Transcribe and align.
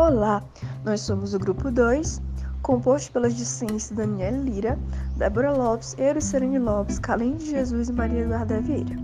Olá, 0.00 0.42
nós 0.82 1.02
somos 1.02 1.34
o 1.34 1.38
grupo 1.38 1.70
2, 1.70 2.22
composto 2.62 3.12
pelas 3.12 3.34
discentes 3.34 3.90
Daniela 3.90 4.38
Lira, 4.38 4.78
Débora 5.18 5.52
Lopes, 5.52 5.94
Euricelene 5.98 6.58
Lopes, 6.58 6.98
Calém 6.98 7.36
de 7.36 7.50
Jesus 7.50 7.90
e 7.90 7.92
Maria 7.92 8.20
Eduarda 8.20 8.62
Vieira. 8.62 8.96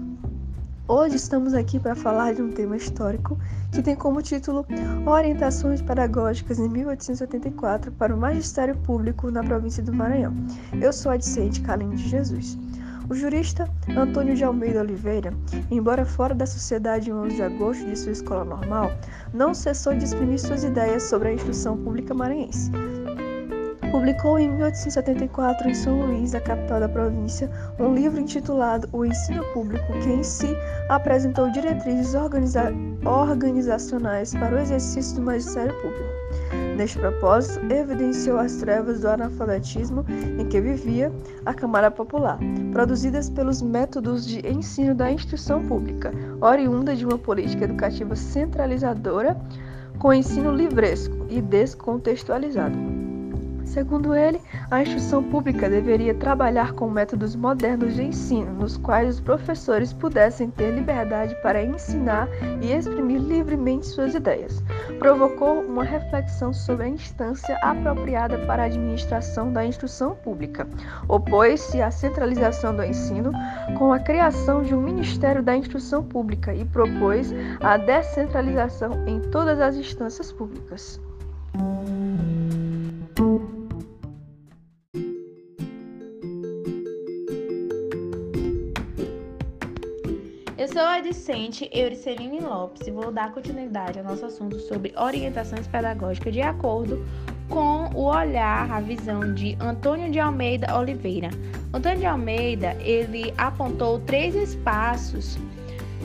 Hoje 0.88 1.16
estamos 1.16 1.52
aqui 1.52 1.78
para 1.78 1.94
falar 1.94 2.32
de 2.32 2.40
um 2.40 2.50
tema 2.50 2.78
histórico 2.78 3.38
que 3.72 3.82
tem 3.82 3.94
como 3.94 4.22
título 4.22 4.64
Orientações 5.04 5.82
Pedagógicas 5.82 6.58
em 6.58 6.68
1884 6.70 7.92
para 7.92 8.14
o 8.14 8.18
Magistério 8.18 8.74
Público 8.78 9.30
na 9.30 9.44
província 9.44 9.82
do 9.82 9.92
Maranhão. 9.92 10.32
Eu 10.80 10.94
sou 10.94 11.12
a 11.12 11.18
discente 11.18 11.60
Calém 11.60 11.90
de 11.90 12.08
Jesus. 12.08 12.56
O 13.08 13.14
jurista 13.14 13.68
Antônio 13.96 14.34
de 14.34 14.42
Almeida 14.42 14.80
Oliveira, 14.80 15.32
embora 15.70 16.04
fora 16.04 16.34
da 16.34 16.44
sociedade 16.44 17.08
em 17.08 17.12
11 17.12 17.36
de 17.36 17.42
agosto 17.42 17.86
de 17.86 17.96
sua 17.96 18.10
escola 18.10 18.44
normal, 18.44 18.90
não 19.32 19.54
cessou 19.54 19.94
de 19.94 20.04
exprimir 20.04 20.40
suas 20.40 20.64
ideias 20.64 21.04
sobre 21.04 21.28
a 21.28 21.32
instrução 21.32 21.76
pública 21.76 22.12
maranhense. 22.12 22.68
Publicou 23.92 24.40
em 24.40 24.50
1874 24.50 25.70
em 25.70 25.74
São 25.74 26.00
Luís, 26.00 26.34
a 26.34 26.40
capital 26.40 26.80
da 26.80 26.88
província, 26.88 27.48
um 27.78 27.94
livro 27.94 28.20
intitulado 28.20 28.88
O 28.92 29.04
Ensino 29.04 29.44
Público, 29.52 29.86
que 30.02 30.10
em 30.10 30.24
si 30.24 30.56
apresentou 30.88 31.48
diretrizes 31.50 32.12
organiza 32.14 32.72
organizacionais 33.04 34.34
para 34.34 34.56
o 34.56 34.58
exercício 34.58 35.14
do 35.16 35.22
magistério 35.22 35.72
público. 35.80 36.25
Neste 36.76 36.98
propósito, 36.98 37.64
evidenciou 37.72 38.38
as 38.38 38.56
trevas 38.56 39.00
do 39.00 39.08
analfabetismo 39.08 40.04
em 40.38 40.46
que 40.46 40.60
vivia 40.60 41.10
a 41.44 41.54
Câmara 41.54 41.90
Popular, 41.90 42.38
produzidas 42.72 43.30
pelos 43.30 43.62
métodos 43.62 44.26
de 44.26 44.46
ensino 44.46 44.94
da 44.94 45.10
instrução 45.10 45.66
pública, 45.66 46.12
oriunda 46.40 46.94
de 46.94 47.06
uma 47.06 47.16
política 47.16 47.64
educativa 47.64 48.14
centralizadora 48.14 49.40
com 49.98 50.12
ensino 50.12 50.54
livresco 50.54 51.26
e 51.30 51.40
descontextualizado. 51.40 52.95
Segundo 53.76 54.14
ele, 54.14 54.40
a 54.70 54.80
instrução 54.80 55.22
pública 55.22 55.68
deveria 55.68 56.14
trabalhar 56.14 56.72
com 56.72 56.88
métodos 56.88 57.36
modernos 57.36 57.94
de 57.94 58.04
ensino, 58.04 58.50
nos 58.54 58.78
quais 58.78 59.16
os 59.16 59.20
professores 59.20 59.92
pudessem 59.92 60.48
ter 60.48 60.70
liberdade 60.70 61.36
para 61.42 61.62
ensinar 61.62 62.26
e 62.62 62.72
exprimir 62.72 63.20
livremente 63.20 63.84
suas 63.84 64.14
ideias. 64.14 64.62
Provocou 64.98 65.60
uma 65.60 65.84
reflexão 65.84 66.54
sobre 66.54 66.86
a 66.86 66.88
instância 66.88 67.54
apropriada 67.58 68.38
para 68.46 68.62
a 68.62 68.66
administração 68.66 69.52
da 69.52 69.62
instrução 69.66 70.14
pública. 70.24 70.66
Opôs-se 71.06 71.82
à 71.82 71.90
centralização 71.90 72.74
do 72.74 72.82
ensino 72.82 73.30
com 73.76 73.92
a 73.92 73.98
criação 73.98 74.62
de 74.62 74.74
um 74.74 74.80
Ministério 74.80 75.42
da 75.42 75.54
Instrução 75.54 76.02
Pública 76.02 76.54
e 76.54 76.64
propôs 76.64 77.30
a 77.60 77.76
descentralização 77.76 79.06
em 79.06 79.20
todas 79.30 79.60
as 79.60 79.76
instâncias 79.76 80.32
públicas. 80.32 80.98
Eu 83.18 83.55
sou 90.76 90.84
a 90.84 91.00
discente 91.00 91.70
Euriceline 91.72 92.38
Lopes 92.38 92.86
e 92.86 92.90
vou 92.90 93.10
dar 93.10 93.32
continuidade 93.32 93.98
ao 93.98 94.04
nosso 94.04 94.26
assunto 94.26 94.60
sobre 94.60 94.92
orientações 94.94 95.66
pedagógicas 95.66 96.34
de 96.34 96.42
acordo 96.42 97.02
com 97.48 97.88
o 97.94 98.02
olhar, 98.02 98.70
a 98.70 98.78
visão 98.78 99.32
de 99.32 99.56
Antônio 99.58 100.10
de 100.10 100.20
Almeida 100.20 100.78
Oliveira. 100.78 101.30
Antônio 101.72 102.00
de 102.00 102.04
Almeida, 102.04 102.76
ele 102.78 103.32
apontou 103.38 104.00
três 104.00 104.34
espaços 104.34 105.38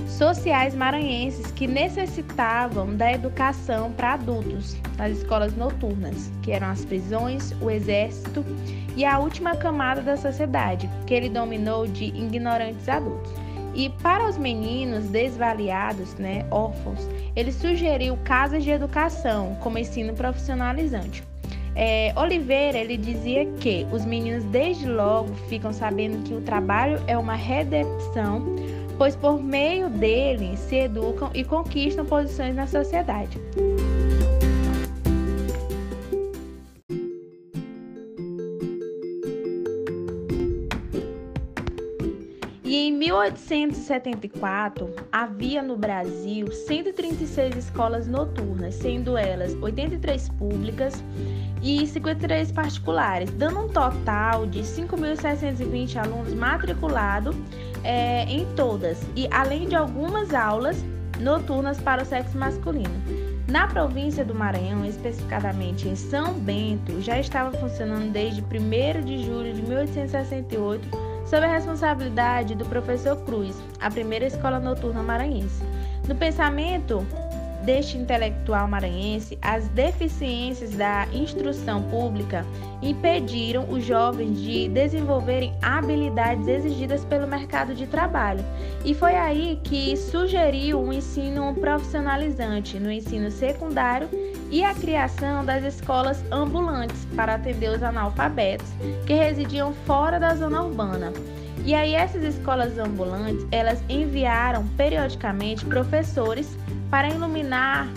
sociais 0.08 0.74
maranhenses 0.74 1.52
que 1.52 1.68
necessitavam 1.68 2.96
da 2.96 3.12
educação 3.12 3.92
para 3.92 4.14
adultos 4.14 4.78
nas 4.98 5.18
escolas 5.18 5.54
noturnas, 5.54 6.32
que 6.42 6.54
eram 6.54 6.70
as 6.70 6.86
prisões, 6.86 7.54
o 7.62 7.70
exército 7.70 8.46
e 8.96 9.04
a 9.04 9.20
última 9.20 9.54
camada 9.54 10.02
da 10.02 10.16
sociedade, 10.16 10.90
que 11.06 11.14
ele 11.14 11.28
dominou 11.28 11.86
de 11.86 12.06
ignorantes 12.06 12.88
adultos. 12.88 13.51
E 13.74 13.90
para 13.90 14.28
os 14.28 14.38
meninos 14.38 15.06
desvaliados, 15.06 16.14
né, 16.16 16.46
órfãos, 16.52 17.08
ele 17.36 17.52
sugeriu 17.52 18.18
casas 18.24 18.64
de 18.64 18.72
educação 18.72 19.58
como 19.62 19.78
ensino 19.78 20.14
profissionalizante. 20.14 21.24
É, 21.74 22.14
Oliveira 22.18 22.78
ele 22.78 22.98
dizia 22.98 23.46
que 23.60 23.88
os 23.92 24.04
meninos 24.04 24.44
desde 24.46 24.88
logo 24.88 25.34
ficam 25.48 25.72
sabendo 25.72 26.22
que 26.24 26.34
o 26.34 26.42
trabalho 26.42 27.02
é 27.08 27.18
uma 27.18 27.36
redenção, 27.36 28.44
pois 28.98 29.16
por 29.16 29.42
meio 29.42 29.90
dele 29.90 30.58
se 30.58 30.76
educam 30.76 31.30
e 31.34 31.44
conquistam 31.46 32.06
posições 32.06 32.56
na 32.56 32.68
sociedade. 32.68 33.40
1874, 43.30 44.90
havia 45.12 45.62
no 45.62 45.78
Brasil 45.78 46.52
136 46.52 47.56
escolas 47.56 48.08
noturnas, 48.08 48.74
sendo 48.74 49.16
elas 49.16 49.54
83 49.62 50.30
públicas 50.30 51.04
e 51.62 51.86
53 51.86 52.52
particulares, 52.52 53.30
dando 53.32 53.60
um 53.60 53.68
total 53.68 54.48
de 54.48 54.62
5.720 54.62 55.98
alunos 55.98 56.34
matriculados 56.34 57.36
é, 57.84 58.24
em 58.24 58.46
todas, 58.56 59.00
e 59.16 59.28
além 59.32 59.68
de 59.68 59.76
algumas 59.76 60.34
aulas 60.34 60.84
noturnas 61.20 61.80
para 61.80 62.02
o 62.02 62.06
sexo 62.06 62.36
masculino. 62.36 62.90
Na 63.48 63.68
província 63.68 64.26
do 64.26 64.34
Maranhão, 64.34 64.84
especificadamente 64.86 65.88
em 65.88 65.96
São 65.96 66.34
Bento, 66.34 67.00
já 67.02 67.20
estava 67.20 67.56
funcionando 67.58 68.12
desde 68.12 68.42
1 68.42 69.06
de 69.06 69.24
julho 69.24 69.54
de 69.54 69.62
1868 69.62 71.01
sob 71.32 71.46
a 71.46 71.48
responsabilidade 71.48 72.56
do 72.56 72.66
professor 72.66 73.16
Cruz, 73.24 73.56
a 73.80 73.90
primeira 73.90 74.26
escola 74.26 74.60
noturna 74.60 75.02
maranhense. 75.02 75.64
No 76.06 76.14
pensamento 76.14 77.08
deste 77.64 77.98
intelectual 77.98 78.68
maranhense, 78.68 79.38
as 79.42 79.66
deficiências 79.70 80.72
da 80.72 81.08
instrução 81.14 81.84
pública 81.84 82.46
impediram 82.82 83.70
os 83.70 83.86
jovens 83.86 84.42
de 84.42 84.68
desenvolverem 84.68 85.56
habilidades 85.62 86.50
exigidas 86.50 87.06
pelo 87.06 87.26
mercado 87.26 87.74
de 87.74 87.88
trabalho. 87.88 88.44
E 88.84 88.94
foi 88.94 89.16
aí 89.16 89.58
que 89.64 89.96
sugeriu 89.96 90.82
um 90.82 90.92
ensino 90.92 91.56
profissionalizante 91.56 92.78
no 92.78 92.92
ensino 92.92 93.32
secundário 93.32 94.10
e 94.52 94.64
a 94.64 94.76
criação 94.76 95.46
das 95.46 95.64
escolas 95.64 96.24
ambulantes 96.32 97.08
para 97.16 97.36
atender 97.36 97.70
os 97.70 97.82
analfabetos 97.82 98.68
que 99.08 99.14
residiam 99.14 99.74
fora 99.86 100.20
da 100.20 100.36
zona 100.36 100.62
urbana. 100.62 101.14
E 101.64 101.74
aí 101.74 101.96
essas 101.96 102.24
escolas 102.24 102.78
ambulantes, 102.78 103.46
elas 103.52 103.82
enviaram 103.88 104.68
periodicamente 104.76 105.66
professores 105.66 106.58
para 106.90 107.10
iluminar 107.10 107.88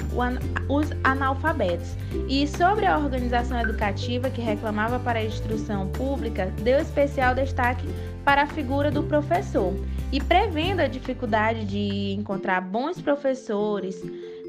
os 0.68 0.90
analfabetos. 1.02 1.96
E 2.28 2.46
sobre 2.46 2.86
a 2.86 2.96
organização 2.96 3.60
educativa 3.60 4.30
que 4.30 4.40
reclamava 4.40 5.00
para 5.00 5.18
a 5.18 5.24
instrução 5.24 5.88
pública, 5.88 6.52
deu 6.62 6.78
especial 6.78 7.34
destaque 7.34 7.88
para 8.24 8.42
a 8.42 8.46
figura 8.46 8.92
do 8.92 9.02
professor. 9.02 9.74
E 10.12 10.20
prevendo 10.20 10.80
a 10.80 10.86
dificuldade 10.86 11.64
de 11.64 12.12
encontrar 12.12 12.60
bons 12.60 13.00
professores, 13.00 14.00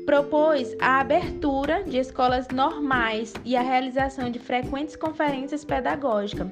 propôs 0.06 0.76
a 0.80 1.00
abertura 1.00 1.84
de 1.84 1.98
escolas 1.98 2.48
normais 2.50 3.34
e 3.44 3.58
a 3.58 3.62
realização 3.62 4.30
de 4.30 4.38
frequentes 4.38 4.96
conferências 4.96 5.66
pedagógicas, 5.66 6.48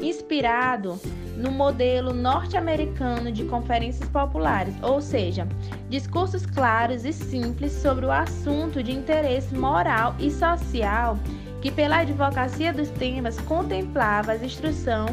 inspirado 0.00 0.98
no 1.36 1.50
modelo 1.50 2.12
norte-americano 2.12 3.30
de 3.30 3.44
conferências 3.44 4.08
populares, 4.08 4.74
ou 4.82 5.00
seja, 5.00 5.46
discursos 5.88 6.44
claros 6.46 7.04
e 7.04 7.12
simples 7.12 7.72
sobre 7.72 8.06
o 8.06 8.10
assunto 8.10 8.82
de 8.82 8.92
interesse 8.92 9.54
moral 9.54 10.14
e 10.18 10.30
social 10.30 11.16
que 11.60 11.70
pela 11.70 11.98
advocacia 11.98 12.72
dos 12.72 12.90
temas 12.90 13.40
contemplava 13.40 14.32
a 14.32 14.36
instrução 14.36 15.06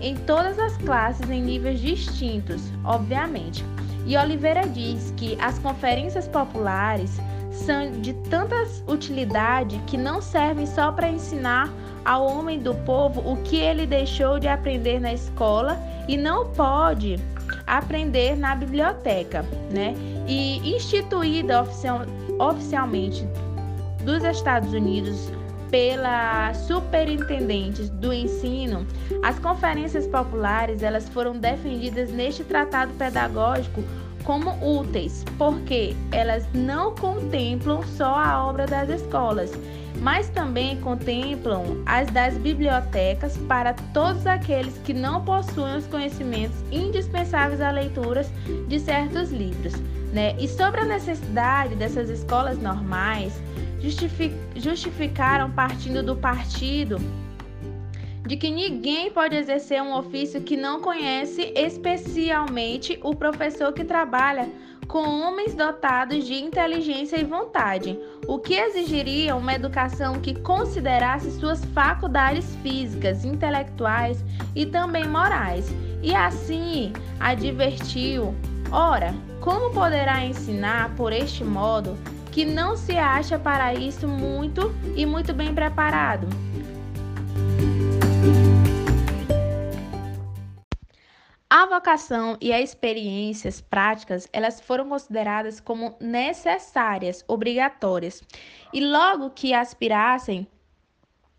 em 0.00 0.16
todas 0.16 0.58
as 0.58 0.76
classes 0.78 1.28
em 1.28 1.42
níveis 1.42 1.80
distintos, 1.80 2.62
obviamente. 2.84 3.64
E 4.06 4.16
Oliveira 4.16 4.66
diz 4.66 5.12
que 5.16 5.38
as 5.40 5.58
conferências 5.58 6.26
populares 6.26 7.20
são 7.60 7.90
de 8.00 8.12
tanta 8.28 8.56
utilidade 8.86 9.80
que 9.86 9.96
não 9.96 10.20
servem 10.20 10.66
só 10.66 10.90
para 10.90 11.08
ensinar 11.08 11.72
ao 12.04 12.26
homem 12.26 12.58
do 12.58 12.74
povo 12.74 13.20
o 13.20 13.36
que 13.42 13.56
ele 13.56 13.86
deixou 13.86 14.38
de 14.38 14.48
aprender 14.48 15.00
na 15.00 15.12
escola 15.12 15.78
e 16.08 16.16
não 16.16 16.46
pode 16.52 17.18
aprender 17.66 18.36
na 18.36 18.54
biblioteca, 18.54 19.44
né? 19.70 19.94
E 20.26 20.74
instituída 20.74 21.62
oficial, 21.62 22.00
oficialmente 22.38 23.26
dos 24.04 24.24
Estados 24.24 24.72
Unidos 24.72 25.30
pela 25.70 26.52
superintendente 26.54 27.84
do 27.84 28.12
ensino, 28.12 28.84
as 29.22 29.38
conferências 29.38 30.06
populares 30.06 30.82
elas 30.82 31.08
foram 31.08 31.38
defendidas 31.38 32.10
neste 32.10 32.42
tratado 32.42 32.92
pedagógico 32.94 33.82
como 34.24 34.50
úteis, 34.64 35.24
porque 35.38 35.94
elas 36.12 36.46
não 36.54 36.94
contemplam 36.94 37.82
só 37.82 38.14
a 38.14 38.46
obra 38.46 38.66
das 38.66 38.88
escolas 38.88 39.52
mas 40.00 40.30
também 40.30 40.80
contemplam 40.80 41.82
as 41.84 42.10
das 42.10 42.36
bibliotecas 42.38 43.36
para 43.48 43.74
todos 43.92 44.26
aqueles 44.26 44.78
que 44.78 44.94
não 44.94 45.24
possuem 45.24 45.76
os 45.76 45.86
conhecimentos 45.86 46.56
indispensáveis 46.72 47.60
à 47.60 47.70
leitura 47.70 48.24
de 48.66 48.80
certos 48.80 49.30
livros. 49.30 49.74
Né? 50.12 50.34
E 50.38 50.48
sobre 50.48 50.80
a 50.80 50.84
necessidade 50.84 51.74
dessas 51.76 52.08
escolas 52.08 52.58
normais, 52.58 53.32
justificaram 54.56 55.50
partindo 55.50 56.02
do 56.02 56.16
partido 56.16 56.98
de 58.30 58.36
que 58.36 58.48
ninguém 58.48 59.10
pode 59.10 59.34
exercer 59.34 59.82
um 59.82 59.92
ofício 59.92 60.40
que 60.40 60.56
não 60.56 60.80
conhece, 60.80 61.52
especialmente 61.56 62.96
o 63.02 63.12
professor 63.12 63.72
que 63.72 63.82
trabalha 63.82 64.48
com 64.86 65.00
homens 65.00 65.52
dotados 65.52 66.24
de 66.24 66.34
inteligência 66.34 67.16
e 67.16 67.24
vontade, 67.24 67.98
o 68.28 68.38
que 68.38 68.54
exigiria 68.54 69.34
uma 69.34 69.52
educação 69.52 70.20
que 70.20 70.32
considerasse 70.42 71.28
suas 71.40 71.64
faculdades 71.74 72.54
físicas, 72.62 73.24
intelectuais 73.24 74.24
e 74.54 74.64
também 74.64 75.08
morais. 75.08 75.66
E 76.00 76.14
assim 76.14 76.92
advertiu: 77.18 78.32
ora, 78.70 79.12
como 79.40 79.74
poderá 79.74 80.24
ensinar 80.24 80.94
por 80.94 81.12
este 81.12 81.42
modo 81.42 81.98
que 82.30 82.44
não 82.44 82.76
se 82.76 82.96
acha 82.96 83.40
para 83.40 83.74
isso 83.74 84.06
muito 84.06 84.72
e 84.94 85.04
muito 85.04 85.34
bem 85.34 85.52
preparado? 85.52 86.28
A 91.52 91.66
vocação 91.66 92.36
e 92.40 92.52
as 92.52 92.70
experiências 92.70 93.60
práticas, 93.60 94.28
elas 94.32 94.60
foram 94.60 94.88
consideradas 94.88 95.58
como 95.58 95.96
necessárias, 96.00 97.24
obrigatórias. 97.26 98.22
E 98.72 98.80
logo 98.80 99.30
que 99.30 99.52
aspirassem 99.52 100.46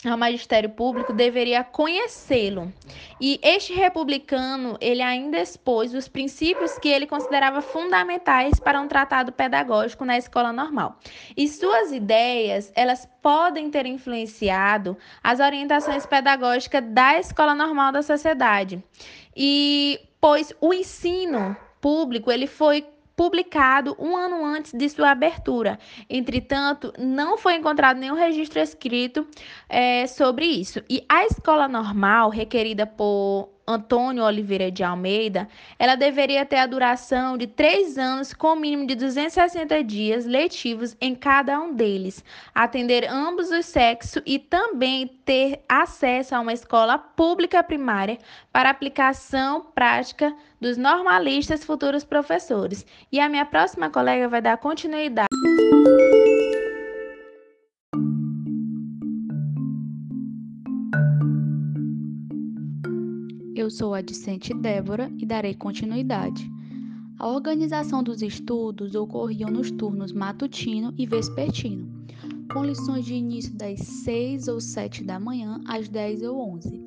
ao 0.09 0.17
magistério 0.17 0.69
público 0.69 1.13
deveria 1.13 1.63
conhecê-lo. 1.63 2.71
E 3.19 3.39
este 3.43 3.73
republicano, 3.73 4.77
ele 4.81 5.01
ainda 5.01 5.39
expôs 5.39 5.93
os 5.93 6.07
princípios 6.07 6.77
que 6.79 6.89
ele 6.89 7.05
considerava 7.05 7.61
fundamentais 7.61 8.59
para 8.59 8.81
um 8.81 8.87
tratado 8.87 9.31
pedagógico 9.31 10.03
na 10.03 10.17
escola 10.17 10.51
normal. 10.51 10.97
E 11.37 11.47
suas 11.47 11.91
ideias, 11.91 12.71
elas 12.75 13.07
podem 13.21 13.69
ter 13.69 13.85
influenciado 13.85 14.97
as 15.23 15.39
orientações 15.39 16.05
pedagógicas 16.05 16.83
da 16.87 17.19
escola 17.19 17.53
normal 17.53 17.91
da 17.91 18.01
sociedade. 18.01 18.83
E 19.35 19.99
pois 20.19 20.53
o 20.59 20.73
ensino 20.73 21.55
público, 21.79 22.31
ele 22.31 22.45
foi 22.45 22.85
publicado 23.15 23.95
um 23.99 24.15
ano 24.15 24.43
antes 24.45 24.73
de 24.73 24.89
sua 24.89 25.11
abertura. 25.11 25.77
Entretanto, 26.09 26.93
não 26.97 27.37
foi 27.37 27.55
encontrado 27.55 27.97
nenhum 27.97 28.15
registro 28.15 28.59
escrito 28.59 29.27
é, 29.69 30.07
sobre 30.07 30.45
isso. 30.45 30.81
E 30.89 31.03
a 31.07 31.25
escola 31.25 31.67
normal, 31.67 32.29
requerida 32.29 32.85
por 32.85 33.49
Antônio 33.67 34.23
Oliveira 34.23 34.71
de 34.71 34.83
Almeida, 34.83 35.47
ela 35.77 35.95
deveria 35.95 36.45
ter 36.45 36.57
a 36.57 36.65
duração 36.65 37.37
de 37.37 37.47
três 37.47 37.97
anos, 37.97 38.33
com 38.33 38.55
mínimo 38.55 38.85
de 38.85 38.95
260 38.95 39.83
dias 39.83 40.25
letivos 40.25 40.95
em 40.99 41.15
cada 41.15 41.59
um 41.59 41.73
deles, 41.73 42.23
atender 42.53 43.07
ambos 43.09 43.49
os 43.51 43.65
sexos 43.65 44.21
e 44.25 44.39
também 44.39 45.07
ter 45.25 45.61
acesso 45.67 46.35
a 46.35 46.39
uma 46.39 46.53
escola 46.53 46.97
pública 46.97 47.63
primária 47.63 48.17
para 48.51 48.69
aplicação 48.69 49.61
prática 49.73 50.35
dos 50.59 50.77
normalistas 50.77 51.63
futuros 51.63 52.03
professores. 52.03 52.85
E 53.11 53.19
a 53.19 53.29
minha 53.29 53.45
próxima 53.45 53.89
colega 53.89 54.27
vai 54.27 54.41
dar 54.41 54.57
continuidade. 54.57 55.30
Eu 63.61 63.69
sou 63.69 63.93
a 63.93 64.01
discente 64.01 64.55
Débora 64.55 65.13
e 65.19 65.23
darei 65.23 65.53
continuidade. 65.53 66.51
A 67.19 67.27
organização 67.27 68.01
dos 68.01 68.23
estudos 68.23 68.95
ocorria 68.95 69.45
nos 69.45 69.69
turnos 69.69 70.11
matutino 70.11 70.91
e 70.97 71.05
vespertino, 71.05 71.87
com 72.51 72.65
lições 72.65 73.05
de 73.05 73.13
início 73.13 73.53
das 73.53 73.79
6 73.81 74.47
ou 74.47 74.59
7 74.59 75.03
da 75.03 75.19
manhã 75.19 75.61
às 75.67 75.87
10 75.87 76.23
ou 76.23 76.55
11, 76.55 76.83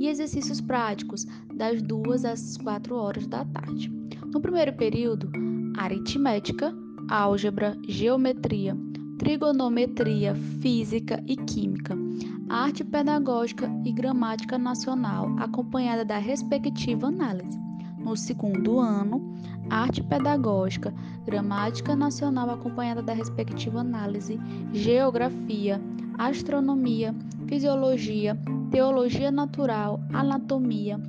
e 0.00 0.08
exercícios 0.08 0.60
práticos 0.60 1.24
das 1.54 1.80
2 1.80 2.24
às 2.24 2.56
4 2.56 2.96
horas 2.96 3.28
da 3.28 3.44
tarde. 3.44 3.88
No 4.24 4.40
primeiro 4.40 4.72
período, 4.72 5.30
aritmética, 5.76 6.74
álgebra, 7.08 7.78
geometria, 7.86 8.76
trigonometria, 9.16 10.34
física 10.60 11.22
e 11.24 11.36
química 11.36 12.05
arte 12.48 12.84
pedagógica 12.84 13.68
e 13.84 13.92
gramática 13.92 14.56
nacional, 14.56 15.34
acompanhada 15.38 16.04
da 16.04 16.18
respectiva 16.18 17.08
análise. 17.08 17.58
No 17.98 18.16
segundo 18.16 18.78
ano, 18.78 19.34
arte 19.68 20.02
pedagógica, 20.02 20.94
gramática 21.24 21.96
nacional, 21.96 22.50
acompanhada 22.50 23.02
da 23.02 23.12
respectiva 23.12 23.80
análise, 23.80 24.38
geografia, 24.72 25.80
astronomia, 26.16 27.14
fisiologia, 27.48 28.38
teologia 28.70 29.32
natural, 29.32 30.00
anatomia, 30.12 31.00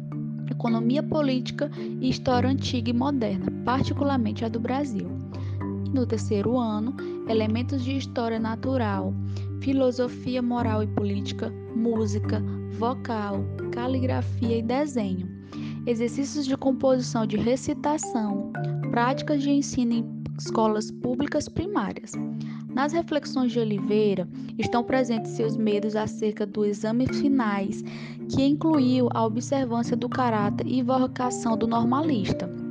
economia 0.50 1.04
política 1.04 1.69
e 2.01 2.10
história 2.10 2.50
antiga 2.50 2.90
e 2.90 2.94
moderna, 2.94 3.51
particularmente 3.63 4.44
a 4.44 4.50
do 4.50 4.60
Brasil. 4.60 5.07
no 5.94 6.06
terceiro 6.06 6.57
ano, 6.57 6.95
elementos 7.30 7.83
de 7.83 7.95
história 7.95 8.40
natural, 8.40 9.13
filosofia 9.62 10.42
moral 10.42 10.83
e 10.83 10.88
política, 10.88 11.51
música, 11.75 12.42
vocal, 12.71 13.44
caligrafia 13.71 14.57
e 14.57 14.62
desenho, 14.62 15.27
exercícios 15.86 16.45
de 16.45 16.56
composição 16.57 17.25
de 17.25 17.38
recitação, 17.38 18.51
práticas 18.92 19.42
de 19.42 19.51
ensino 19.51 19.94
em 19.94 20.24
escolas 20.38 20.92
públicas 20.92 21.50
primárias. 21.50 22.12
Nas 22.74 22.94
reflexões 22.94 23.51
de 23.51 23.59
Oliveira 23.59 24.27
estão 24.57 24.83
presentes 24.83 25.31
seus 25.31 25.57
medos 25.57 25.95
acerca 25.95 26.45
do 26.45 26.63
exame 26.63 27.07
finais, 27.07 27.83
que 28.30 28.44
incluiu 28.44 29.09
a 29.13 29.25
observância 29.25 29.98
do 29.98 30.07
caráter 30.07 30.68
e 30.68 30.83
vocação 30.83 31.57
do 31.57 31.65
normalista 31.65 32.67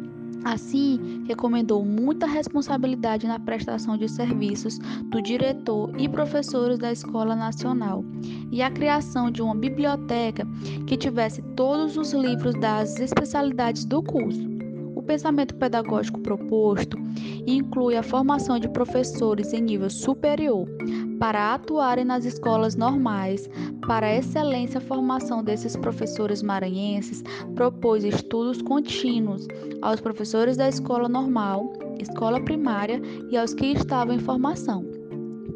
Assim, 0.47 1.25
recomendou 1.27 1.85
muita 1.85 2.25
responsabilidade 2.25 3.27
na 3.27 3.37
prestação 3.37 3.97
de 3.97 4.09
serviços 4.09 4.79
do 5.11 5.21
diretor 5.21 5.93
e 5.99 6.09
professores 6.09 6.79
da 6.79 6.93
Escola 6.93 7.35
Nacional 7.35 8.05
e 8.53 8.63
a 8.63 8.71
criação 8.71 9.29
de 9.29 9.43
uma 9.43 9.57
biblioteca 9.57 10.47
que 10.87 10.97
tivesse 10.97 11.43
todos 11.57 11.97
os 11.97 12.13
livros 12.13 12.55
das 12.61 13.01
especialidades 13.01 13.85
do 13.85 14.01
curso. 14.01 14.56
Pensamento 15.07 15.55
pedagógico 15.55 16.21
proposto 16.21 16.99
inclui 17.47 17.97
a 17.97 18.03
formação 18.03 18.59
de 18.59 18.69
professores 18.69 19.53
em 19.53 19.61
nível 19.61 19.89
superior 19.89 20.67
para 21.19 21.55
atuarem 21.55 22.05
nas 22.05 22.25
escolas 22.25 22.75
normais. 22.75 23.49
Para 23.87 24.07
a 24.07 24.17
excelência 24.17 24.81
formação 24.81 25.43
desses 25.43 25.77
professores 25.77 26.43
maranhenses, 26.43 27.23
propôs 27.55 28.05
estudos 28.05 28.61
contínuos 28.61 29.47
aos 29.81 30.01
professores 30.01 30.57
da 30.57 30.69
escola 30.69 31.09
normal, 31.09 31.73
escola 32.01 32.41
primária 32.41 33.01
e 33.31 33.37
aos 33.37 33.55
que 33.55 33.67
estavam 33.67 34.15
em 34.15 34.19
formação 34.19 34.96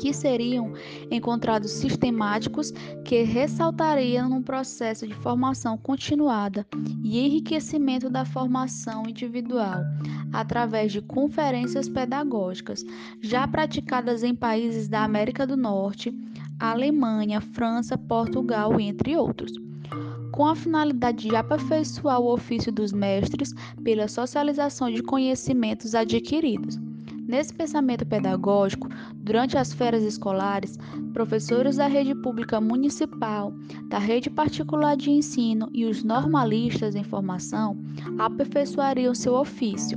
que 0.00 0.14
seriam 0.14 0.72
encontrados 1.10 1.72
sistemáticos 1.72 2.72
que 3.04 3.22
ressaltariam 3.22 4.30
num 4.30 4.42
processo 4.42 5.06
de 5.06 5.12
formação 5.12 5.76
continuada 5.76 6.66
e 7.04 7.18
enriquecimento 7.18 8.08
da 8.08 8.24
formação 8.24 9.02
individual 9.06 9.82
através 10.32 10.90
de 10.90 11.02
conferências 11.02 11.86
pedagógicas 11.86 12.82
já 13.20 13.46
praticadas 13.46 14.22
em 14.22 14.34
países 14.34 14.88
da 14.88 15.04
América 15.04 15.46
do 15.46 15.56
Norte, 15.56 16.18
Alemanha, 16.58 17.42
França, 17.42 17.98
Portugal, 17.98 18.80
entre 18.80 19.14
outros 19.16 19.52
com 20.32 20.46
a 20.46 20.54
finalidade 20.54 21.28
de 21.28 21.36
aperfeiçoar 21.36 22.20
o 22.20 22.32
ofício 22.32 22.72
dos 22.72 22.92
mestres 22.92 23.52
pela 23.84 24.08
socialização 24.08 24.88
de 24.90 25.02
conhecimentos 25.02 25.94
adquiridos. 25.94 26.78
Nesse 27.30 27.54
pensamento 27.54 28.04
pedagógico, 28.04 28.88
durante 29.14 29.56
as 29.56 29.72
férias 29.72 30.02
escolares, 30.02 30.76
professores 31.12 31.76
da 31.76 31.86
rede 31.86 32.12
pública 32.12 32.60
municipal, 32.60 33.54
da 33.88 34.00
rede 34.00 34.28
particular 34.28 34.96
de 34.96 35.12
ensino 35.12 35.70
e 35.72 35.84
os 35.84 36.02
normalistas 36.02 36.96
em 36.96 37.04
formação 37.04 37.78
aperfeiçoariam 38.18 39.14
seu 39.14 39.34
ofício. 39.34 39.96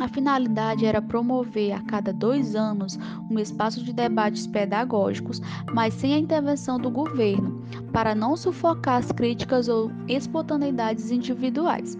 A 0.00 0.08
finalidade 0.08 0.86
era 0.86 1.02
promover 1.02 1.72
a 1.72 1.82
cada 1.82 2.14
dois 2.14 2.56
anos 2.56 2.98
um 3.30 3.38
espaço 3.38 3.84
de 3.84 3.92
debates 3.92 4.46
pedagógicos, 4.46 5.42
mas 5.70 5.92
sem 5.92 6.14
a 6.14 6.18
intervenção 6.18 6.78
do 6.78 6.90
governo, 6.90 7.62
para 7.92 8.14
não 8.14 8.38
sufocar 8.38 9.00
as 9.00 9.12
críticas 9.12 9.68
ou 9.68 9.92
espontaneidades 10.08 11.10
individuais. 11.10 11.94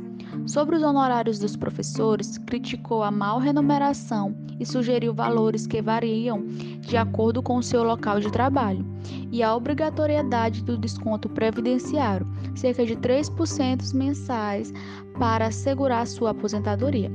Sobre 0.46 0.76
os 0.76 0.82
honorários 0.82 1.38
dos 1.38 1.56
professores, 1.56 2.38
criticou 2.38 3.02
a 3.02 3.10
mal 3.10 3.38
remuneração 3.38 4.34
e 4.60 4.66
sugeriu 4.66 5.14
valores 5.14 5.66
que 5.66 5.80
variam 5.80 6.44
de 6.80 6.96
acordo 6.96 7.42
com 7.42 7.56
o 7.56 7.62
seu 7.62 7.82
local 7.82 8.20
de 8.20 8.30
trabalho, 8.30 8.84
e 9.32 9.42
a 9.42 9.54
obrigatoriedade 9.54 10.62
do 10.62 10.76
desconto 10.76 11.28
previdenciário, 11.28 12.26
cerca 12.54 12.84
de 12.84 12.94
3% 12.96 13.94
mensais, 13.94 14.72
para 15.18 15.46
assegurar 15.46 16.06
sua 16.06 16.30
aposentadoria. 16.30 17.10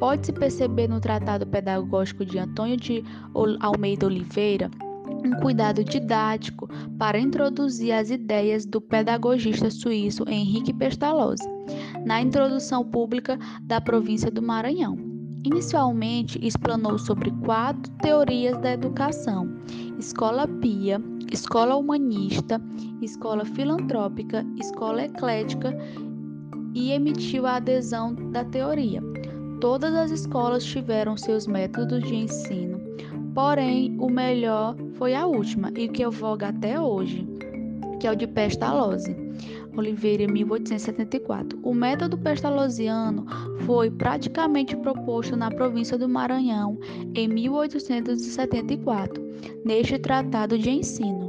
Pode-se 0.00 0.32
perceber 0.32 0.88
no 0.88 1.00
Tratado 1.00 1.46
Pedagógico 1.46 2.24
de 2.24 2.38
Antônio 2.38 2.76
de 2.76 3.04
Almeida 3.60 4.06
Oliveira 4.06 4.70
um 5.24 5.32
cuidado 5.40 5.82
didático 5.82 6.68
para 6.98 7.18
introduzir 7.18 7.92
as 7.92 8.10
ideias 8.10 8.66
do 8.66 8.80
pedagogista 8.80 9.70
suíço 9.70 10.24
Henrique 10.28 10.72
Pestalozzi 10.72 11.53
na 12.04 12.20
introdução 12.20 12.84
pública 12.84 13.38
da 13.62 13.80
província 13.80 14.30
do 14.30 14.42
Maranhão. 14.42 14.96
Inicialmente, 15.44 16.38
explanou 16.42 16.98
sobre 16.98 17.30
quatro 17.44 17.90
teorias 18.02 18.56
da 18.58 18.72
educação: 18.72 19.48
escola 19.98 20.48
pia, 20.48 21.00
escola 21.30 21.76
humanista, 21.76 22.60
escola 23.02 23.44
filantrópica, 23.44 24.44
escola 24.58 25.04
eclética 25.04 25.76
e 26.74 26.92
emitiu 26.92 27.46
a 27.46 27.56
adesão 27.56 28.14
da 28.30 28.44
teoria. 28.44 29.02
Todas 29.60 29.94
as 29.94 30.10
escolas 30.10 30.64
tiveram 30.64 31.16
seus 31.16 31.46
métodos 31.46 32.02
de 32.02 32.14
ensino, 32.16 32.80
porém 33.34 33.96
o 33.98 34.10
melhor 34.10 34.74
foi 34.94 35.14
a 35.14 35.26
última 35.26 35.70
e 35.76 35.88
que 35.88 36.02
eu 36.02 36.10
vogo 36.10 36.44
até 36.44 36.80
hoje, 36.80 37.26
que 38.00 38.06
é 38.06 38.12
o 38.12 38.16
de 38.16 38.26
Pestalozzi. 38.26 39.23
Oliveira, 39.76 40.26
1874. 40.26 41.58
O 41.62 41.74
método 41.74 42.16
pestalozziano 42.18 43.26
foi 43.66 43.90
praticamente 43.90 44.76
proposto 44.76 45.36
na 45.36 45.50
província 45.50 45.98
do 45.98 46.08
Maranhão 46.08 46.78
em 47.14 47.28
1874, 47.28 49.22
neste 49.64 49.98
Tratado 49.98 50.58
de 50.58 50.70
Ensino. 50.70 51.28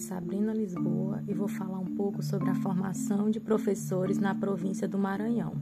Discente 0.00 0.04
Sabrina 0.04 0.52
Lisboa 0.52 1.22
e 1.28 1.34
vou 1.34 1.46
falar 1.46 1.78
um 1.78 1.94
pouco 1.94 2.22
sobre 2.22 2.48
a 2.48 2.54
formação 2.54 3.30
de 3.30 3.38
professores 3.38 4.18
na 4.18 4.34
província 4.34 4.88
do 4.88 4.98
Maranhão. 4.98 5.52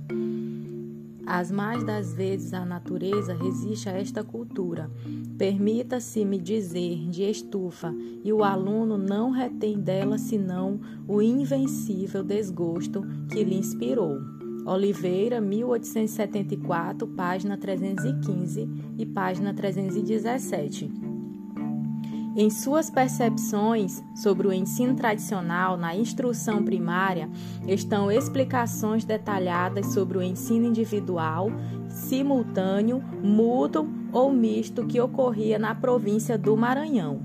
As 1.26 1.50
mais 1.50 1.84
das 1.84 2.14
vezes 2.14 2.54
a 2.54 2.64
natureza 2.64 3.34
resiste 3.34 3.88
a 3.88 3.92
esta 3.92 4.24
cultura. 4.24 4.90
Permita-se-me 5.36 6.38
dizer 6.38 7.06
de 7.10 7.22
estufa, 7.24 7.94
e 8.24 8.32
o 8.32 8.42
aluno 8.42 8.96
não 8.96 9.30
retém 9.30 9.78
dela 9.78 10.16
senão 10.16 10.80
o 11.06 11.20
invencível 11.20 12.24
desgosto 12.24 13.02
que 13.28 13.44
lhe 13.44 13.56
inspirou. 13.56 14.18
Oliveira, 14.64 15.40
1874, 15.40 17.06
página 17.08 17.58
315 17.58 18.68
e 18.98 19.04
página 19.04 19.52
317. 19.52 21.07
Em 22.40 22.50
suas 22.50 22.88
percepções 22.88 24.00
sobre 24.14 24.46
o 24.46 24.52
ensino 24.52 24.94
tradicional 24.94 25.76
na 25.76 25.96
instrução 25.96 26.62
primária 26.62 27.28
estão 27.66 28.12
explicações 28.12 29.04
detalhadas 29.04 29.86
sobre 29.86 30.18
o 30.18 30.22
ensino 30.22 30.64
individual, 30.64 31.50
simultâneo, 31.88 33.02
mútuo 33.20 33.88
ou 34.12 34.32
misto 34.32 34.86
que 34.86 35.00
ocorria 35.00 35.58
na 35.58 35.74
província 35.74 36.38
do 36.38 36.56
Maranhão. 36.56 37.20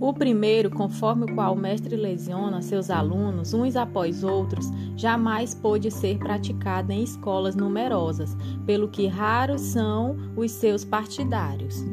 O 0.00 0.14
primeiro, 0.14 0.70
conforme 0.70 1.30
o 1.30 1.34
qual 1.34 1.52
o 1.52 1.58
mestre 1.58 1.94
lesiona 1.94 2.62
seus 2.62 2.88
alunos 2.88 3.52
uns 3.52 3.76
após 3.76 4.24
outros, 4.24 4.70
jamais 4.96 5.54
pôde 5.54 5.90
ser 5.90 6.16
praticado 6.16 6.92
em 6.92 7.02
escolas 7.02 7.54
numerosas, 7.54 8.34
pelo 8.64 8.88
que 8.88 9.06
raros 9.06 9.60
são 9.60 10.16
os 10.34 10.50
seus 10.50 10.82
partidários. 10.82 11.84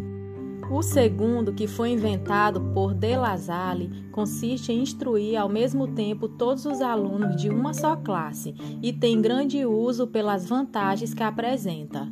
O 0.71 0.83
segundo, 0.83 1.51
que 1.51 1.67
foi 1.67 1.89
inventado 1.89 2.61
por 2.75 2.93
De 2.93 3.17
La 3.17 3.35
Salle, 3.35 3.89
consiste 4.11 4.71
em 4.71 4.83
instruir 4.83 5.35
ao 5.35 5.49
mesmo 5.49 5.87
tempo 5.87 6.27
todos 6.27 6.63
os 6.63 6.79
alunos 6.79 7.35
de 7.35 7.49
uma 7.49 7.73
só 7.73 7.95
classe 7.95 8.53
e 8.79 8.93
tem 8.93 9.19
grande 9.19 9.65
uso 9.65 10.05
pelas 10.05 10.47
vantagens 10.47 11.11
que 11.11 11.23
apresenta. 11.23 12.07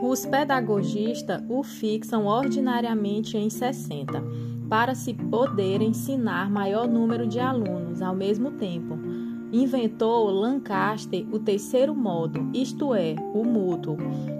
Os 0.00 0.24
pedagogistas 0.24 1.42
o 1.46 1.62
fixam 1.62 2.24
ordinariamente 2.24 3.36
em 3.36 3.50
60, 3.50 4.24
para 4.66 4.94
se 4.94 5.12
poder 5.12 5.82
ensinar 5.82 6.50
maior 6.50 6.88
número 6.88 7.26
de 7.26 7.38
alunos 7.38 8.00
ao 8.00 8.16
mesmo 8.16 8.52
tempo. 8.52 8.98
Inventou 9.52 10.30
Lancaster 10.30 11.26
o 11.32 11.38
terceiro 11.38 11.94
modo, 11.94 12.50
isto 12.52 12.94
é, 12.94 13.14
o 13.34 13.44
mútuo 13.44 13.96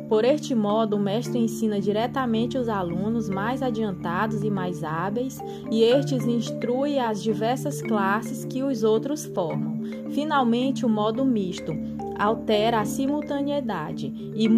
por 0.09 0.25
este 0.25 0.55
modo, 0.55 0.95
o 0.95 1.01
mestre 1.01 1.39
ensina 1.39 1.81
diretamente 1.81 2.57
os 2.57 2.69
alunos 2.69 3.29
mais 3.29 3.61
adiantados 3.61 4.45
e 4.45 4.51
mais 4.51 4.85
hábeis, 4.85 5.41
e 5.71 5.83
estes 5.83 6.25
instrui 6.25 6.97
as 6.99 7.21
diversas 7.21 7.83
classes 7.83 8.45
que 8.45 8.63
os 8.63 8.85
outros 8.85 9.25
formam. 9.27 9.81
Finalmente, 10.13 10.87
o 10.87 10.89
modo 10.89 11.25
misto 11.25 11.73
altera 12.17 12.81
a 12.81 12.85
simultaneidade 12.85 14.07
e, 14.35 14.49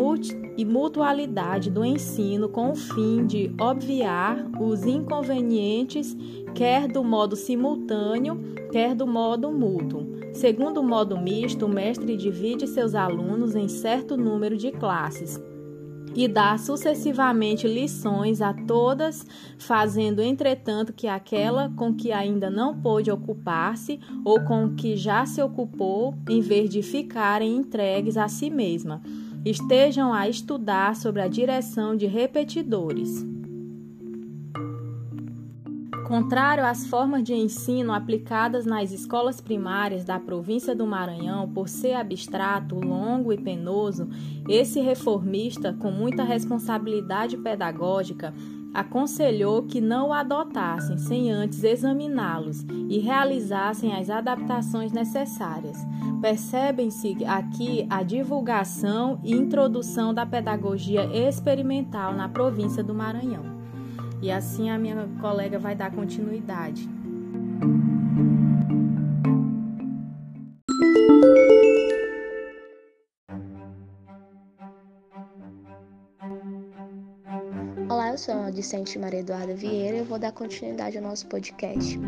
e 0.57 0.64
mutualidade 0.67 1.71
do 1.71 1.83
ensino 1.83 2.50
com 2.50 2.73
o 2.73 2.76
fim 2.76 3.26
de 3.26 3.50
obviar 3.59 4.47
os 4.61 4.85
inconvenientes, 4.85 6.14
quer 6.55 6.88
do 6.88 7.02
modo 7.05 7.37
simultâneo, 7.37 8.38
quer 8.71 8.95
do 8.95 9.07
modo 9.07 9.50
mútuo. 9.50 10.07
Segundo 10.33 10.81
o 10.81 10.85
modo 10.85 11.19
misto, 11.19 11.67
o 11.67 11.69
mestre 11.69 12.17
divide 12.17 12.67
seus 12.67 12.95
alunos 12.95 13.55
em 13.55 13.69
certo 13.69 14.17
número 14.17 14.57
de 14.57 14.71
classes 14.73 15.40
e 16.14 16.26
dá 16.26 16.57
sucessivamente 16.59 17.67
lições 17.67 18.40
a 18.40 18.52
todas, 18.52 19.25
fazendo 19.59 20.21
entretanto 20.21 20.93
que 20.93 21.07
aquela 21.07 21.71
com 21.76 21.95
que 21.95 22.11
ainda 22.12 22.50
não 22.50 22.76
pôde 22.76 23.11
ocupar-se 23.11 24.00
ou 24.25 24.40
com 24.40 24.75
que 24.75 24.97
já 24.97 25.25
se 25.26 25.40
ocupou, 25.40 26.14
em 26.28 26.40
vez 26.40 26.71
de 26.71 26.83
ficarem 26.83 27.57
entregues 27.57 28.17
a 28.17 28.26
si 28.26 28.50
mesma, 28.50 29.00
estejam 29.45 30.12
a 30.12 30.28
estudar 30.28 30.97
sobre 30.97 31.23
a 31.23 31.28
direção 31.28 31.97
de 31.97 32.07
repetidores. 32.07 33.25
Contrário 36.08 36.64
às 36.64 36.86
formas 36.86 37.22
de 37.22 37.34
ensino 37.34 37.92
aplicadas 37.92 38.64
nas 38.64 38.92
escolas 38.92 39.42
primárias 39.42 40.04
da 40.04 40.18
província 40.18 40.74
do 40.74 40.86
Maranhão, 40.86 41.46
por 41.50 41.68
ser 41.68 41.92
abstrato, 41.92 42.76
longo 42.76 43.30
e 43.30 43.36
penoso, 43.36 44.08
esse 44.48 44.80
reformista, 44.80 45.76
com 45.78 45.90
muita 45.90 46.24
responsabilidade 46.24 47.36
pedagógica, 47.36 48.32
aconselhou 48.72 49.64
que 49.64 49.82
não 49.82 50.08
o 50.08 50.12
adotassem 50.14 50.96
sem 50.96 51.30
antes 51.30 51.62
examiná-los 51.62 52.64
e 52.88 52.98
realizassem 53.00 53.94
as 53.94 54.08
adaptações 54.08 54.92
necessárias. 54.92 55.76
Percebem-se 56.22 57.22
aqui 57.26 57.86
a 57.90 58.02
divulgação 58.02 59.20
e 59.22 59.34
introdução 59.34 60.14
da 60.14 60.24
pedagogia 60.24 61.04
experimental 61.04 62.14
na 62.14 62.30
província 62.30 62.82
do 62.82 62.94
Maranhão. 62.94 63.57
E 64.20 64.30
assim 64.30 64.70
a 64.70 64.78
minha 64.78 65.08
colega 65.20 65.58
vai 65.58 65.75
dar 65.75 65.92
continuidade. 65.92 66.88
Sou 78.18 78.34
a 78.34 78.50
discente 78.50 78.98
Maria 78.98 79.20
Eduarda 79.20 79.54
Vieira 79.54 79.96
e 79.96 80.00
eu 80.00 80.04
vou 80.04 80.18
dar 80.18 80.32
continuidade 80.32 80.98
ao 80.98 81.04
nosso 81.04 81.25
podcast. 81.26 81.98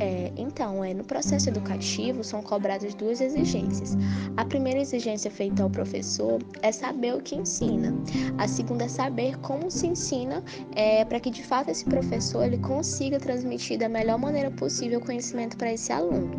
É, 0.00 0.32
então, 0.36 0.84
é, 0.84 0.92
no 0.92 1.04
processo 1.04 1.48
educativo 1.48 2.24
são 2.24 2.42
cobradas 2.42 2.92
duas 2.94 3.20
exigências. 3.20 3.96
A 4.36 4.44
primeira 4.44 4.80
exigência 4.80 5.30
feita 5.30 5.62
ao 5.62 5.70
professor 5.70 6.42
é 6.60 6.72
saber 6.72 7.14
o 7.14 7.20
que 7.20 7.36
ensina. 7.36 7.94
A 8.36 8.48
segunda 8.48 8.84
é 8.84 8.88
saber 8.88 9.38
como 9.38 9.70
se 9.70 9.86
ensina 9.86 10.42
é, 10.74 11.04
para 11.04 11.20
que 11.20 11.30
de 11.30 11.44
fato 11.44 11.70
esse 11.70 11.84
professor 11.84 12.44
ele 12.44 12.58
consiga 12.58 13.20
transmitir 13.20 13.78
da 13.78 13.88
melhor 13.88 14.18
maneira 14.18 14.50
possível 14.50 14.98
o 14.98 15.04
conhecimento 15.04 15.56
para 15.56 15.72
esse 15.72 15.92
aluno. 15.92 16.32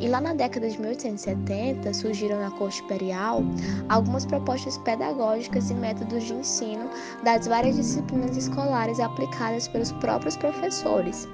E 0.00 0.08
lá 0.08 0.20
na 0.20 0.32
década 0.32 0.68
de 0.70 0.80
1870 0.80 1.92
surgiram 1.92 2.40
na 2.40 2.50
corte 2.52 2.82
imperial 2.82 3.42
algumas 3.90 4.24
propostas 4.24 4.78
pedagógicas 4.78 5.68
e 5.68 5.74
métodos 5.74 6.24
de 6.24 6.32
ensino 6.32 6.88
das 7.22 7.46
várias 7.46 7.76
disciplinas 7.76 8.45
escolares 8.48 9.00
aplicadas 9.00 9.68
pelos 9.68 9.92
próprios 9.92 10.36
professores. 10.36 11.28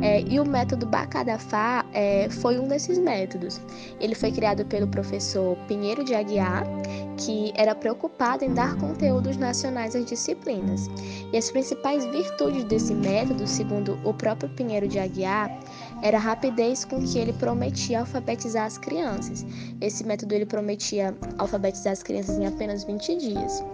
É, 0.00 0.20
e 0.22 0.38
o 0.38 0.44
método 0.44 0.86
Bacadafá 0.86 1.84
é, 1.92 2.28
foi 2.28 2.58
um 2.58 2.68
desses 2.68 2.98
métodos. 2.98 3.60
Ele 3.98 4.14
foi 4.14 4.30
criado 4.30 4.64
pelo 4.66 4.86
professor 4.86 5.56
Pinheiro 5.66 6.04
de 6.04 6.14
Aguiar, 6.14 6.64
que 7.16 7.52
era 7.56 7.74
preocupado 7.74 8.44
em 8.44 8.52
dar 8.52 8.76
conteúdos 8.76 9.36
nacionais 9.36 9.96
às 9.96 10.04
disciplinas. 10.04 10.88
E 11.32 11.36
as 11.36 11.50
principais 11.50 12.04
virtudes 12.06 12.64
desse 12.64 12.94
método, 12.94 13.46
segundo 13.46 13.98
o 14.04 14.12
próprio 14.12 14.48
Pinheiro 14.50 14.86
de 14.86 14.98
Aguiar, 14.98 15.50
era 16.02 16.18
a 16.18 16.20
rapidez 16.20 16.84
com 16.84 17.02
que 17.02 17.18
ele 17.18 17.32
prometia 17.32 18.00
alfabetizar 18.00 18.66
as 18.66 18.76
crianças. 18.76 19.46
Esse 19.80 20.04
método 20.04 20.34
ele 20.34 20.46
prometia 20.46 21.16
alfabetizar 21.38 21.94
as 21.94 22.02
crianças 22.02 22.38
em 22.38 22.46
apenas 22.46 22.84
20 22.84 23.16
dias 23.16 23.64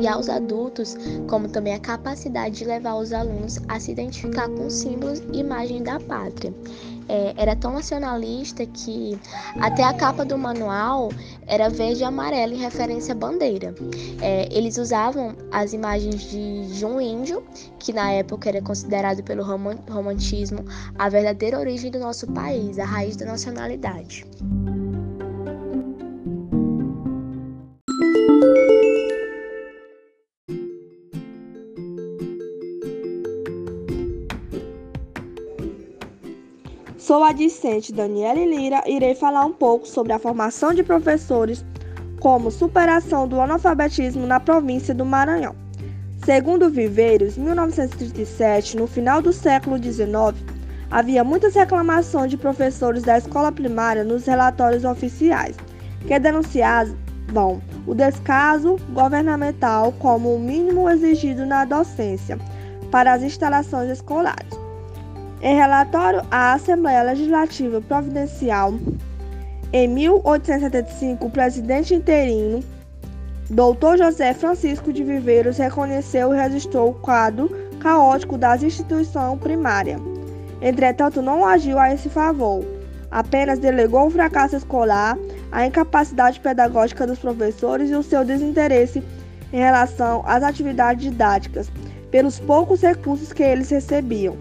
e 0.00 0.06
aos 0.06 0.28
adultos, 0.28 0.96
como 1.28 1.48
também 1.48 1.74
a 1.74 1.78
capacidade 1.78 2.56
de 2.56 2.64
levar 2.64 2.94
os 2.96 3.12
alunos 3.12 3.58
a 3.68 3.78
se 3.78 3.92
identificar 3.92 4.48
com 4.48 4.68
símbolos 4.68 5.20
e 5.32 5.38
imagens 5.38 5.82
da 5.82 6.00
pátria. 6.00 6.52
É, 7.08 7.34
era 7.36 7.54
tão 7.54 7.74
nacionalista 7.74 8.64
que 8.64 9.18
até 9.60 9.84
a 9.84 9.92
capa 9.92 10.24
do 10.24 10.38
manual 10.38 11.10
era 11.46 11.68
verde 11.68 12.00
e 12.00 12.04
amarelo 12.04 12.54
em 12.54 12.58
referência 12.58 13.12
à 13.12 13.16
bandeira. 13.16 13.74
É, 14.22 14.48
eles 14.50 14.78
usavam 14.78 15.36
as 15.52 15.72
imagens 15.72 16.22
de, 16.30 16.66
de 16.72 16.84
um 16.84 17.00
índio, 17.00 17.44
que 17.78 17.92
na 17.92 18.10
época 18.10 18.48
era 18.48 18.62
considerado 18.62 19.22
pelo 19.22 19.44
romantismo 19.44 20.64
a 20.98 21.08
verdadeira 21.08 21.58
origem 21.58 21.90
do 21.90 21.98
nosso 21.98 22.26
país, 22.28 22.78
a 22.78 22.84
raiz 22.84 23.16
da 23.16 23.26
nacionalidade. 23.26 24.24
Sou 37.14 37.22
a 37.22 37.30
discente 37.30 37.92
Daniela 37.92 38.44
Lira 38.44 38.82
e 38.88 38.96
irei 38.96 39.14
falar 39.14 39.44
um 39.44 39.52
pouco 39.52 39.86
sobre 39.86 40.12
a 40.12 40.18
formação 40.18 40.74
de 40.74 40.82
professores 40.82 41.64
como 42.18 42.50
superação 42.50 43.28
do 43.28 43.40
analfabetismo 43.40 44.26
na 44.26 44.40
província 44.40 44.92
do 44.92 45.04
Maranhão. 45.04 45.54
Segundo 46.24 46.68
Viveiros, 46.68 47.38
em 47.38 47.42
1937, 47.42 48.76
no 48.76 48.88
final 48.88 49.22
do 49.22 49.32
século 49.32 49.80
XIX, 49.80 50.36
havia 50.90 51.22
muitas 51.22 51.54
reclamações 51.54 52.32
de 52.32 52.36
professores 52.36 53.04
da 53.04 53.16
escola 53.16 53.52
primária 53.52 54.02
nos 54.02 54.26
relatórios 54.26 54.84
oficiais, 54.84 55.54
que 56.08 56.18
denunciavam 56.18 57.62
o 57.86 57.94
descaso 57.94 58.74
governamental 58.92 59.92
como 60.00 60.34
o 60.34 60.40
mínimo 60.40 60.90
exigido 60.90 61.46
na 61.46 61.64
docência 61.64 62.36
para 62.90 63.12
as 63.12 63.22
instalações 63.22 63.88
escolares. 63.88 64.63
Em 65.44 65.54
relatório 65.54 66.22
à 66.30 66.54
Assembleia 66.54 67.02
Legislativa 67.02 67.78
Providencial, 67.78 68.72
em 69.74 69.86
1875, 69.86 71.26
o 71.26 71.30
presidente 71.30 71.94
interino, 71.94 72.64
Dr. 73.50 73.98
José 73.98 74.32
Francisco 74.32 74.90
de 74.90 75.04
Viveiros, 75.04 75.58
reconheceu 75.58 76.32
e 76.32 76.38
registrou 76.38 76.88
o 76.88 76.94
quadro 76.94 77.50
caótico 77.78 78.38
das 78.38 78.62
instituições 78.62 79.38
primárias. 79.38 80.00
Entretanto, 80.62 81.20
não 81.20 81.44
agiu 81.44 81.78
a 81.78 81.92
esse 81.92 82.08
favor, 82.08 82.64
apenas 83.10 83.58
delegou 83.58 84.06
o 84.06 84.10
fracasso 84.10 84.56
escolar, 84.56 85.14
a 85.52 85.66
incapacidade 85.66 86.40
pedagógica 86.40 87.06
dos 87.06 87.18
professores 87.18 87.90
e 87.90 87.94
o 87.94 88.02
seu 88.02 88.24
desinteresse 88.24 89.04
em 89.52 89.58
relação 89.58 90.22
às 90.24 90.42
atividades 90.42 91.04
didáticas, 91.04 91.70
pelos 92.10 92.40
poucos 92.40 92.80
recursos 92.80 93.30
que 93.30 93.42
eles 93.42 93.68
recebiam. 93.68 94.38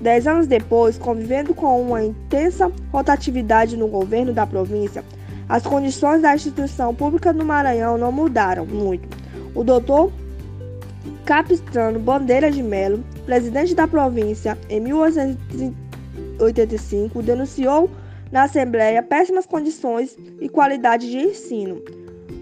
Dez 0.00 0.26
anos 0.26 0.46
depois, 0.46 0.96
convivendo 0.98 1.54
com 1.54 1.80
uma 1.80 2.04
intensa 2.04 2.70
rotatividade 2.92 3.76
no 3.76 3.88
governo 3.88 4.32
da 4.32 4.46
província, 4.46 5.04
as 5.48 5.62
condições 5.62 6.22
da 6.22 6.34
instituição 6.34 6.92
pública 6.94 7.32
no 7.32 7.44
Maranhão 7.44 7.96
não 7.96 8.10
mudaram 8.12 8.66
muito. 8.66 9.08
O 9.54 9.62
doutor 9.64 10.12
Capistrano 11.24 11.98
Bandeira 11.98 12.50
de 12.50 12.62
Melo, 12.62 13.02
presidente 13.24 13.74
da 13.74 13.88
província 13.88 14.58
em 14.68 14.80
1885, 14.80 17.22
denunciou 17.22 17.90
na 18.30 18.42
Assembleia 18.44 19.02
péssimas 19.02 19.46
condições 19.46 20.16
e 20.40 20.48
qualidade 20.48 21.10
de 21.10 21.18
ensino. 21.18 21.82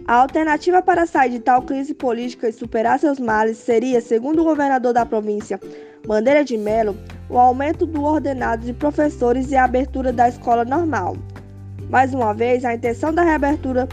A 0.07 0.17
alternativa 0.17 0.83
para 0.83 1.07
sair 1.07 1.31
de 1.31 1.39
tal 1.39 1.63
crise 1.63 1.95
política 1.95 2.47
e 2.49 2.53
superar 2.53 2.99
seus 2.99 3.19
males 3.19 3.57
seria, 3.59 4.01
segundo 4.01 4.43
o 4.43 4.45
governador 4.45 4.93
da 4.93 5.07
província, 5.07 5.61
Bandeira 6.07 6.45
de 6.45 6.59
Melo, 6.59 6.95
o 7.29 7.39
aumento 7.39 7.87
do 7.87 8.03
ordenado 8.03 8.65
de 8.65 8.73
professores 8.73 9.51
e 9.51 9.57
a 9.57 9.65
abertura 9.65 10.13
da 10.13 10.29
escola 10.29 10.65
normal. 10.65 11.17
Mais 11.89 12.13
uma 12.13 12.33
vez, 12.33 12.65
a 12.65 12.75
intenção 12.75 13.13
da 13.13 13.23
reabertura 13.23 13.89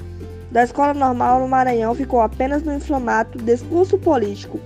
da 0.51 0.63
escola 0.63 0.93
normal 0.93 1.39
no 1.39 1.47
Maranhão 1.47 1.95
ficou 1.95 2.21
apenas 2.21 2.61
no 2.63 2.73
inflamado 2.73 3.41
discurso 3.41 3.97
político, 3.97 4.59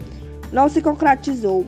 não 0.51 0.67
se 0.67 0.81
concretizou. 0.81 1.65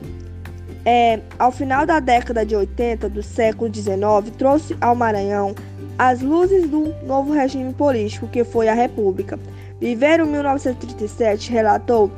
É, 0.84 1.20
ao 1.38 1.52
final 1.52 1.84
da 1.84 2.00
década 2.00 2.46
de 2.46 2.56
80 2.56 3.08
do 3.08 3.22
século 3.22 3.72
XIX, 3.72 4.34
trouxe 4.36 4.76
ao 4.80 4.94
Maranhão 4.94 5.54
as 5.98 6.20
luzes 6.20 6.68
do 6.68 6.94
novo 7.04 7.32
regime 7.32 7.72
político 7.74 8.28
que 8.28 8.44
foi 8.44 8.68
a 8.68 8.74
República. 8.74 9.38
Viveiro 9.80 10.26
1937 10.26 11.52
relatou 11.52 12.10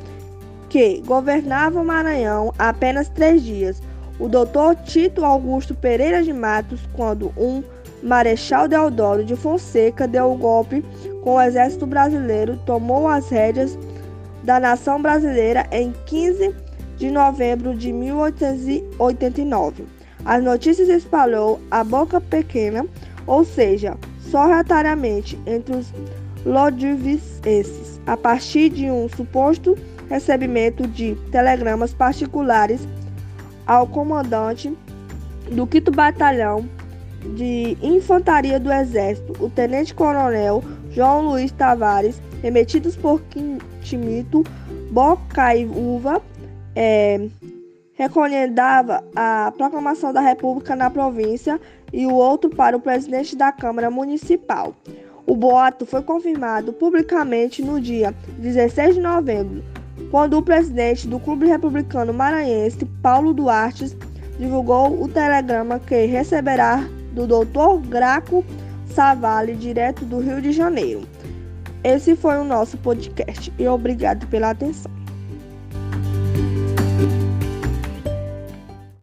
que 0.69 1.03
governava 1.05 1.81
o 1.81 1.85
Maranhão 1.85 2.55
apenas 2.59 3.09
três 3.09 3.43
dias, 3.43 3.83
o 4.21 4.29
doutor 4.29 4.77
Tito 4.77 5.25
Augusto 5.25 5.75
Pereira 5.75 6.23
de 6.23 6.33
Matos 6.33 6.81
quando 6.93 7.33
um 7.37 7.65
Marechal 8.03 8.69
Deodoro 8.69 9.25
de 9.25 9.35
Fonseca 9.35 10.07
deu 10.07 10.31
o 10.33 10.37
golpe 10.37 10.85
com 11.23 11.35
o 11.35 11.41
exército 11.41 11.87
brasileiro, 11.87 12.59
tomou 12.67 13.09
as 13.09 13.31
rédeas 13.31 13.79
da 14.45 14.61
nação 14.61 15.01
brasileira 15.01 15.67
em 15.73 15.95
15 16.07 16.55
de 16.97 17.11
novembro 17.11 17.75
de 17.75 17.93
1889. 17.93 19.85
As 20.25 20.45
notícias 20.45 20.89
espalhou 20.89 21.59
a 21.71 21.83
boca 21.83 22.21
pequena, 22.21 22.87
ou 23.27 23.43
seja, 23.45 23.97
sorrateiramente 24.31 25.39
entre 25.47 25.77
os 25.77 25.93
lodivicenses, 26.45 28.01
a 28.07 28.17
partir 28.17 28.69
de 28.71 28.91
um 28.91 29.09
suposto 29.09 29.77
recebimento 30.09 30.87
de 30.87 31.15
telegramas 31.31 31.95
particulares 31.95 32.87
ao 33.71 33.87
comandante 33.87 34.77
do 35.53 35.69
5 35.71 35.93
Batalhão 35.93 36.69
de 37.37 37.79
Infantaria 37.81 38.59
do 38.59 38.73
Exército, 38.73 39.33
o 39.39 39.49
Tenente-Coronel 39.49 40.61
João 40.91 41.29
Luiz 41.29 41.53
Tavares, 41.53 42.21
remetidos 42.43 42.97
por 42.97 43.23
Quintimito 43.31 44.43
Bocaiúva, 44.91 46.21
é, 46.75 47.29
recomendava 47.93 49.05
a 49.15 49.53
proclamação 49.57 50.13
da 50.13 50.21
República 50.21 50.75
na 50.75 50.91
província 50.91 51.61
e 51.93 52.09
o 52.09 52.15
outro 52.15 52.51
para 52.51 52.77
o 52.77 52.81
presidente 52.81 53.37
da 53.37 53.53
Câmara 53.53 53.89
Municipal. 53.89 54.75
O 55.25 55.37
boato 55.37 55.87
foi 55.87 56.03
confirmado 56.03 56.73
publicamente 56.73 57.63
no 57.63 57.81
dia 57.81 58.13
16 58.37 58.97
de 58.97 59.01
novembro 59.01 59.63
quando 60.11 60.37
o 60.39 60.43
presidente 60.43 61.07
do 61.07 61.21
Clube 61.21 61.47
Republicano 61.47 62.13
Maranhense, 62.13 62.85
Paulo 63.03 63.33
Duarte, 63.33 63.97
divulgou 64.39 65.03
o 65.03 65.09
telegrama 65.09 65.79
que 65.79 66.07
receberá 66.07 66.85
do 67.13 67.27
Dr. 67.27 67.87
Graco 67.89 68.45
Savale, 68.87 69.55
direto 69.55 70.05
do 70.05 70.19
Rio 70.19 70.41
de 70.43 70.53
Janeiro. 70.53 71.03
Esse 71.85 72.17
foi 72.17 72.39
o 72.39 72.45
nosso 72.45 72.77
podcast 72.79 73.53
e 73.59 73.67
obrigado 73.67 74.27
pela 74.27 74.51
atenção. 74.51 75.00